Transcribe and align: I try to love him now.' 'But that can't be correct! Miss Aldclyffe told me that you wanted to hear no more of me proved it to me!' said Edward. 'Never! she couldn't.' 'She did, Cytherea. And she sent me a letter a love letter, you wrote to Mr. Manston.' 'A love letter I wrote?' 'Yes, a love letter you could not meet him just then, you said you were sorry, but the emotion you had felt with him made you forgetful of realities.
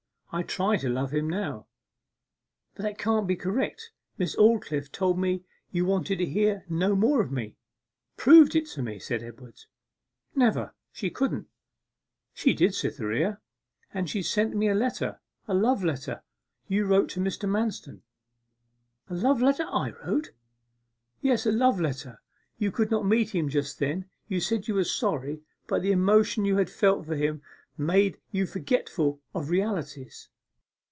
I 0.33 0.43
try 0.43 0.77
to 0.77 0.87
love 0.87 1.11
him 1.13 1.29
now.' 1.29 1.67
'But 2.73 2.83
that 2.83 2.97
can't 2.97 3.27
be 3.27 3.35
correct! 3.35 3.91
Miss 4.17 4.33
Aldclyffe 4.37 4.89
told 4.89 5.19
me 5.19 5.39
that 5.39 5.45
you 5.73 5.83
wanted 5.83 6.19
to 6.19 6.25
hear 6.25 6.63
no 6.69 6.95
more 6.95 7.19
of 7.21 7.33
me 7.33 7.57
proved 8.15 8.55
it 8.55 8.65
to 8.67 8.81
me!' 8.81 8.97
said 8.97 9.21
Edward. 9.23 9.63
'Never! 10.33 10.73
she 10.93 11.09
couldn't.' 11.09 11.49
'She 12.33 12.53
did, 12.53 12.73
Cytherea. 12.73 13.41
And 13.93 14.09
she 14.09 14.23
sent 14.23 14.55
me 14.55 14.69
a 14.69 14.73
letter 14.73 15.19
a 15.49 15.53
love 15.53 15.83
letter, 15.83 16.23
you 16.65 16.85
wrote 16.85 17.09
to 17.09 17.19
Mr. 17.19 17.43
Manston.' 17.43 18.03
'A 19.09 19.15
love 19.15 19.41
letter 19.41 19.65
I 19.67 19.89
wrote?' 20.01 20.31
'Yes, 21.19 21.45
a 21.45 21.51
love 21.51 21.81
letter 21.81 22.21
you 22.57 22.71
could 22.71 22.89
not 22.89 23.05
meet 23.05 23.31
him 23.35 23.49
just 23.49 23.79
then, 23.79 24.05
you 24.29 24.39
said 24.39 24.69
you 24.69 24.75
were 24.75 24.85
sorry, 24.85 25.41
but 25.67 25.81
the 25.81 25.91
emotion 25.91 26.45
you 26.45 26.55
had 26.55 26.69
felt 26.69 27.05
with 27.05 27.19
him 27.19 27.41
made 27.77 28.19
you 28.31 28.45
forgetful 28.45 29.19
of 29.33 29.49
realities. 29.49 30.27